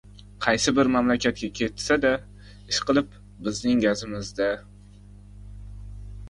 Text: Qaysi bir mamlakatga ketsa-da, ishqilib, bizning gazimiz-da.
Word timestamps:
Qaysi 0.43 0.71
bir 0.77 0.87
mamlakatga 0.93 1.49
ketsa-da, 1.59 2.13
ishqilib, 2.73 3.13
bizning 3.49 3.85
gazimiz-da. 3.85 4.49